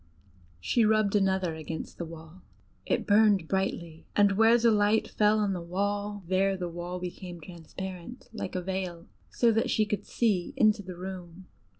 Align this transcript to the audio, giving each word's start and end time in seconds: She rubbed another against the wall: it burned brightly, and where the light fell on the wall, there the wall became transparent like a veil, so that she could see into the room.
She 0.59 0.83
rubbed 0.83 1.15
another 1.15 1.53
against 1.53 1.99
the 1.99 2.05
wall: 2.05 2.41
it 2.87 3.05
burned 3.05 3.47
brightly, 3.47 4.07
and 4.15 4.31
where 4.31 4.57
the 4.57 4.71
light 4.71 5.07
fell 5.07 5.37
on 5.37 5.53
the 5.53 5.61
wall, 5.61 6.23
there 6.27 6.57
the 6.57 6.69
wall 6.69 6.99
became 6.99 7.39
transparent 7.39 8.27
like 8.33 8.55
a 8.55 8.63
veil, 8.63 9.05
so 9.29 9.51
that 9.51 9.69
she 9.69 9.85
could 9.85 10.07
see 10.07 10.55
into 10.57 10.81
the 10.81 10.95
room. 10.97 11.45